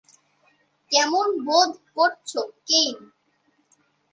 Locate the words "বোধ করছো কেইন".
1.45-2.97